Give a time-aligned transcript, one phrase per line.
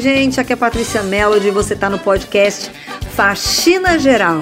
[0.00, 2.72] Oi, gente, aqui é Patrícia Melody e você está no podcast
[3.10, 4.40] Faxina Geral.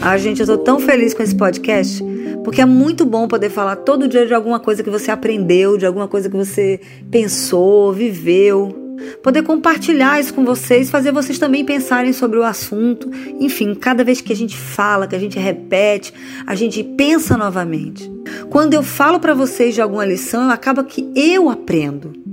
[0.00, 2.02] Ah, gente, eu tô tão feliz com esse podcast
[2.42, 5.84] porque é muito bom poder falar todo dia de alguma coisa que você aprendeu, de
[5.84, 8.83] alguma coisa que você pensou, viveu.
[9.22, 13.10] Poder compartilhar isso com vocês, fazer vocês também pensarem sobre o assunto.
[13.40, 16.12] Enfim, cada vez que a gente fala, que a gente repete,
[16.46, 18.10] a gente pensa novamente.
[18.50, 22.24] Quando eu falo para vocês de alguma lição, acaba que eu aprendo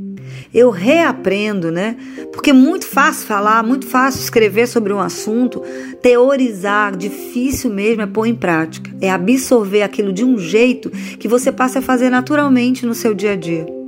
[0.54, 1.96] eu reaprendo, né?
[2.34, 5.62] Porque é muito fácil falar, muito fácil escrever sobre um assunto,
[6.02, 11.52] teorizar, difícil mesmo é pôr em prática, é absorver aquilo de um jeito que você
[11.52, 13.81] passe a fazer naturalmente no seu dia a dia.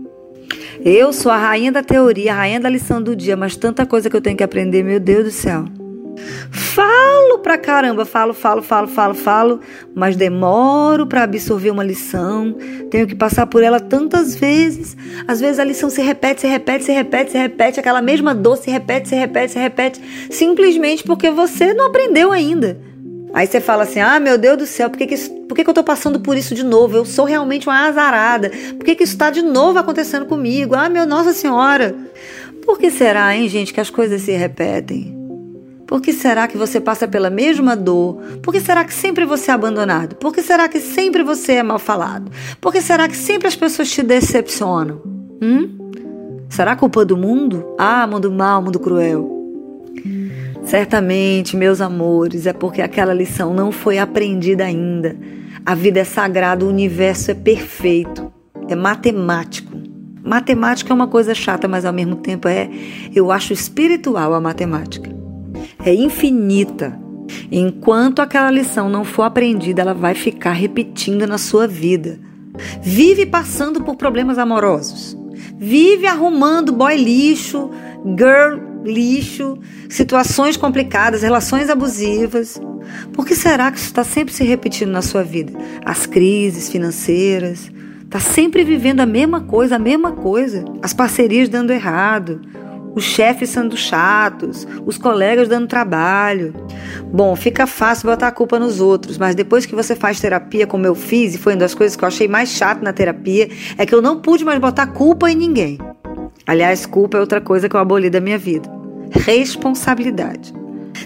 [0.85, 4.09] Eu sou a rainha da teoria, a rainha da lição do dia, mas tanta coisa
[4.09, 5.63] que eu tenho que aprender, meu Deus do céu.
[6.51, 9.59] Falo pra caramba, falo, falo, falo, falo, falo,
[9.95, 12.57] mas demoro para absorver uma lição.
[12.91, 14.97] Tenho que passar por ela tantas vezes.
[15.25, 18.57] Às vezes a lição se repete, se repete, se repete, se repete, aquela mesma dor
[18.57, 22.77] se repete, se repete, se repete, simplesmente porque você não aprendeu ainda.
[23.33, 25.63] Aí você fala assim: ah, meu Deus do céu, por que, que, isso, por que,
[25.63, 26.97] que eu tô passando por isso de novo?
[26.97, 28.51] Eu sou realmente uma azarada.
[28.77, 30.75] Por que, que isso está de novo acontecendo comigo?
[30.75, 31.95] Ah, meu Nossa Senhora.
[32.63, 35.17] Por que será, hein, gente, que as coisas se repetem?
[35.87, 38.15] Por que será que você passa pela mesma dor?
[38.41, 40.15] Por que será que sempre você é abandonado?
[40.15, 42.31] Por que será que sempre você é mal falado?
[42.61, 45.01] Por que será que sempre as pessoas te decepcionam?
[45.41, 45.83] Hum?
[46.49, 47.75] Será culpa do mundo?
[47.77, 49.42] Ah, mundo mal, mundo cruel.
[50.63, 55.15] Certamente, meus amores, é porque aquela lição não foi aprendida ainda.
[55.65, 58.31] A vida é sagrada, o universo é perfeito,
[58.67, 59.71] é matemático.
[60.23, 62.69] Matemática é uma coisa chata, mas ao mesmo tempo é,
[63.13, 65.13] eu acho espiritual a matemática
[65.85, 66.99] é infinita.
[67.51, 72.19] Enquanto aquela lição não for aprendida, ela vai ficar repetindo na sua vida.
[72.81, 75.17] Vive passando por problemas amorosos.
[75.57, 77.69] Vive arrumando boy lixo,
[78.17, 79.57] girl lixo,
[79.89, 82.59] situações complicadas, relações abusivas.
[83.13, 85.53] Por que será que isso está sempre se repetindo na sua vida?
[85.85, 87.71] As crises financeiras.
[88.03, 90.63] Está sempre vivendo a mesma coisa, a mesma coisa.
[90.81, 92.41] As parcerias dando errado,
[92.95, 96.53] os chefes sendo chatos, os colegas dando trabalho.
[97.11, 100.85] Bom, fica fácil botar a culpa nos outros, mas depois que você faz terapia, como
[100.85, 103.85] eu fiz, e foi uma das coisas que eu achei mais chato na terapia, é
[103.85, 105.79] que eu não pude mais botar culpa em ninguém.
[106.45, 108.69] Aliás, culpa é outra coisa que eu aboli da minha vida.
[109.11, 110.53] Responsabilidade.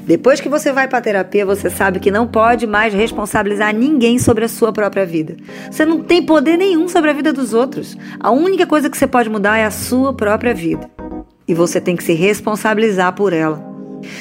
[0.04, 4.46] Depois que você vai para terapia, você sabe que não pode mais responsabilizar ninguém sobre
[4.46, 5.36] a sua própria vida.
[5.70, 7.98] Você não tem poder nenhum sobre a vida dos outros.
[8.20, 10.90] A única coisa que você pode mudar é a sua própria vida
[11.48, 13.77] e você tem que se responsabilizar por ela.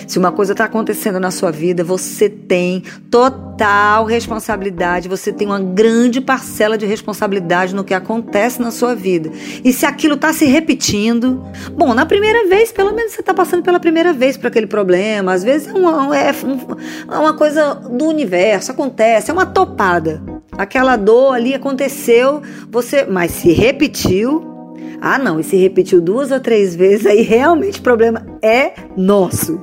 [0.07, 5.61] Se uma coisa está acontecendo na sua vida, você tem total responsabilidade, você tem uma
[5.61, 9.31] grande parcela de responsabilidade no que acontece na sua vida.
[9.65, 11.43] E se aquilo está se repetindo,
[11.73, 15.33] bom, na primeira vez, pelo menos você está passando pela primeira vez por aquele problema.
[15.33, 20.23] Às vezes é uma, é, é uma coisa do universo, acontece, é uma topada.
[20.53, 24.56] Aquela dor ali aconteceu, você, mas se repetiu,
[25.01, 29.61] ah, não, e se repetiu duas ou três vezes, aí realmente o problema é nosso.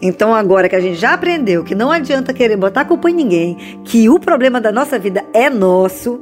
[0.00, 3.80] Então, agora que a gente já aprendeu que não adianta querer botar culpa em ninguém,
[3.84, 6.20] que o problema da nossa vida é nosso,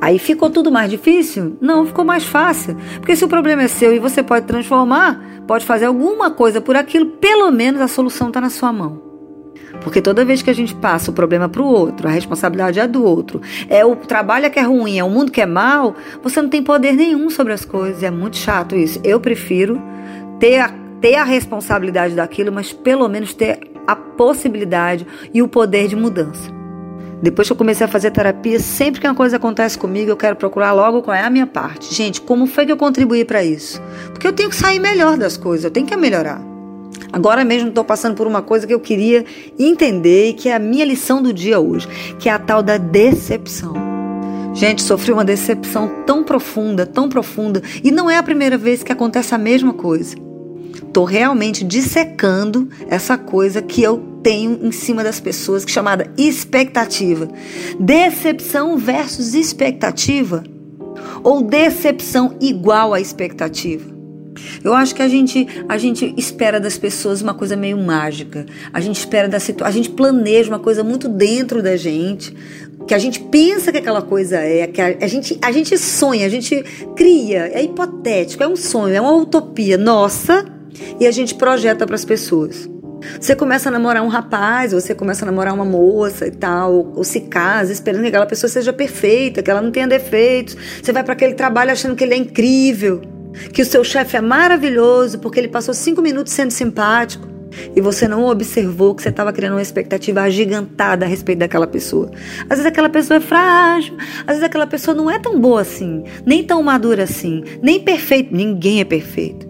[0.00, 1.56] aí ficou tudo mais difícil?
[1.60, 2.76] Não, ficou mais fácil.
[2.96, 6.76] Porque se o problema é seu e você pode transformar, pode fazer alguma coisa por
[6.76, 9.09] aquilo, pelo menos a solução está na sua mão.
[9.82, 12.86] Porque toda vez que a gente passa o problema para o outro, a responsabilidade é
[12.86, 16.42] do outro, é o trabalho que é ruim, é o mundo que é mal, você
[16.42, 18.02] não tem poder nenhum sobre as coisas.
[18.02, 19.00] É muito chato isso.
[19.04, 19.80] Eu prefiro
[20.38, 25.88] ter a, ter a responsabilidade daquilo, mas pelo menos ter a possibilidade e o poder
[25.88, 26.50] de mudança.
[27.22, 30.36] Depois que eu comecei a fazer terapia, sempre que uma coisa acontece comigo, eu quero
[30.36, 31.94] procurar logo qual é a minha parte.
[31.94, 33.80] Gente, como foi que eu contribuí para isso?
[34.06, 36.49] Porque eu tenho que sair melhor das coisas, eu tenho que melhorar.
[37.12, 39.24] Agora mesmo estou passando por uma coisa que eu queria
[39.58, 41.88] entender e que é a minha lição do dia hoje,
[42.18, 43.74] que é a tal da decepção.
[44.54, 48.92] Gente, sofri uma decepção tão profunda, tão profunda, e não é a primeira vez que
[48.92, 50.16] acontece a mesma coisa.
[50.74, 56.12] Estou realmente dissecando essa coisa que eu tenho em cima das pessoas, que é chamada
[56.18, 57.28] expectativa.
[57.78, 60.42] Decepção versus expectativa?
[61.22, 63.99] Ou decepção igual à expectativa?
[64.62, 68.46] Eu acho que a gente, a gente espera das pessoas uma coisa meio mágica.
[68.72, 72.34] A gente espera da situação, a gente planeja uma coisa muito dentro da gente,
[72.86, 76.26] que a gente pensa que aquela coisa é, que a, a, gente, a gente sonha,
[76.26, 76.62] a gente
[76.96, 80.44] cria, é hipotético, é um sonho, é uma utopia nossa
[80.98, 82.68] e a gente projeta para as pessoas.
[83.18, 86.92] Você começa a namorar um rapaz, você começa a namorar uma moça e tal, ou,
[86.96, 90.56] ou se casa esperando que aquela pessoa seja perfeita, que ela não tenha defeitos.
[90.82, 93.00] Você vai para aquele trabalho achando que ele é incrível,
[93.52, 97.28] que o seu chefe é maravilhoso porque ele passou cinco minutos sendo simpático
[97.74, 102.10] e você não observou que você estava criando uma expectativa agigantada a respeito daquela pessoa.
[102.42, 106.04] Às vezes aquela pessoa é frágil, às vezes aquela pessoa não é tão boa assim,
[106.24, 108.34] nem tão madura assim, nem perfeito.
[108.34, 109.48] Ninguém é perfeito.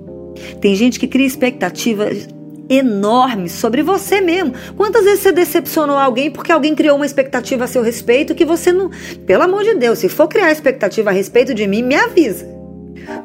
[0.60, 2.28] Tem gente que cria expectativas
[2.68, 4.54] enormes sobre você mesmo.
[4.76, 8.72] Quantas vezes você decepcionou alguém porque alguém criou uma expectativa a seu respeito que você
[8.72, 8.90] não.
[9.26, 12.59] Pelo amor de Deus, se for criar expectativa a respeito de mim, me avisa.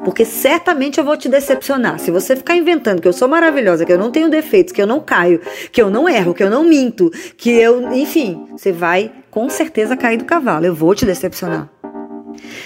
[0.04, 1.98] Porque certamente eu vou te decepcionar.
[1.98, 4.86] Se você ficar inventando que eu sou maravilhosa, que eu não tenho defeitos, que eu
[4.86, 5.40] não caio,
[5.70, 7.92] que eu não erro, que eu não minto, que eu.
[7.92, 10.66] Enfim, você vai com certeza cair do cavalo.
[10.66, 11.68] Eu vou te decepcionar.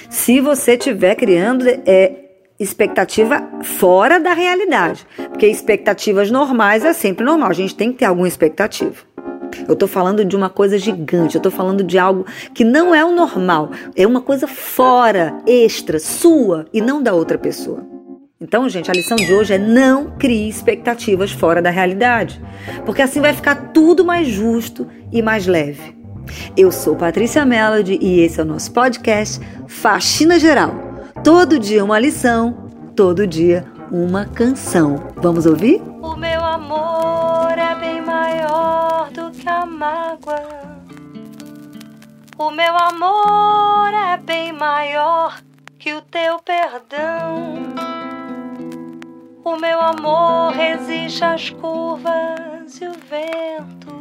[0.08, 2.30] Se você estiver criando é,
[2.60, 5.06] expectativa fora da realidade.
[5.16, 7.48] Porque expectativas normais é sempre normal.
[7.48, 8.94] A gente tem que ter alguma expectativa.
[9.66, 13.04] Eu estou falando de uma coisa gigante, eu estou falando de algo que não é
[13.04, 17.84] o normal, é uma coisa fora, extra, sua e não da outra pessoa.
[18.40, 22.40] Então, gente, a lição de hoje é não crie expectativas fora da realidade,
[22.86, 25.94] porque assim vai ficar tudo mais justo e mais leve.
[26.56, 30.74] Eu sou Patrícia Melody e esse é o nosso podcast Faxina Geral.
[31.22, 35.08] Todo dia uma lição, todo dia uma canção.
[35.16, 35.82] Vamos ouvir?
[36.00, 37.19] O meu amor
[42.42, 45.42] O meu amor é bem maior
[45.78, 47.52] que o teu perdão.
[49.44, 53.94] O meu amor resiste às curvas e o vento.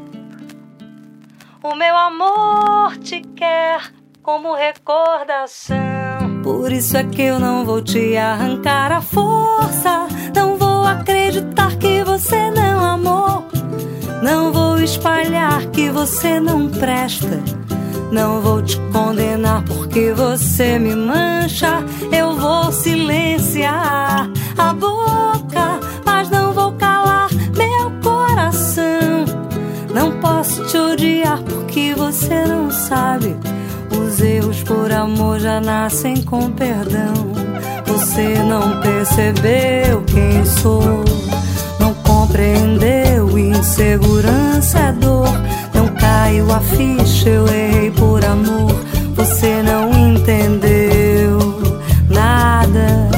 [1.62, 3.92] O meu amor te quer
[4.24, 5.76] como recordação.
[6.42, 10.08] Por isso é que eu não vou te arrancar a força.
[10.34, 13.46] Não vou acreditar que você não amou.
[14.24, 17.59] Não vou espalhar que você não presta.
[18.12, 21.84] Não vou te condenar porque você me mancha.
[22.12, 29.26] Eu vou silenciar a boca, mas não vou calar meu coração.
[29.94, 33.38] Não posso te odiar porque você não sabe
[34.10, 37.14] os erros por amor já nascem com perdão.
[37.86, 41.04] Você não percebeu quem sou,
[41.80, 43.38] não compreendeu.
[43.38, 45.30] Insegurança é dor.
[46.30, 48.72] Caiu a ficha, eu errei por amor.
[49.16, 51.40] Você não entendeu
[52.08, 53.10] nada.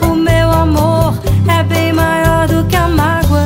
[0.00, 1.18] O meu amor
[1.48, 3.44] é bem maior do que a mágoa.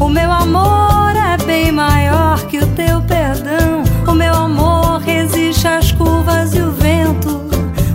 [0.00, 3.84] O meu amor é bem maior que o teu perdão.
[4.08, 7.42] O meu amor resiste às curvas e o vento.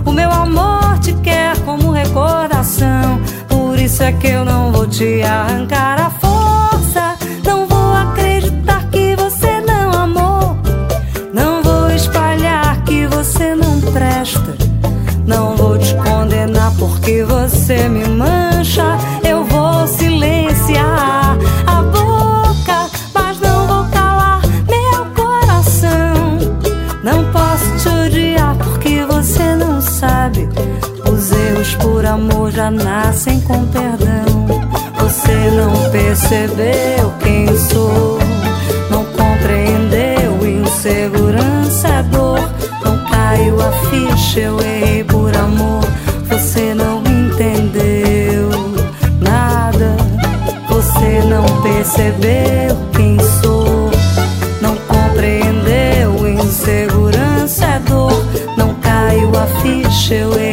[0.04, 3.20] O meu amor te quer como recordação.
[3.48, 6.10] Por isso é que eu não vou te arrancar a
[36.36, 38.18] percebeu quem sou,
[38.90, 40.46] não compreendeu.
[40.46, 42.40] Insegurança é dor.
[42.84, 45.84] Não caiu a ficha, eu errei por amor.
[46.28, 48.50] Você não entendeu
[49.20, 49.96] nada.
[50.68, 53.90] Você não percebeu quem sou,
[54.60, 56.28] não compreendeu.
[56.28, 58.12] Insegurança é dor.
[58.58, 60.45] Não caiu a ficha, eu errei